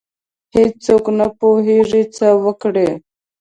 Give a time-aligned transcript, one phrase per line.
[0.55, 2.89] هیڅ څوک نه پوهیږي څه وکړي.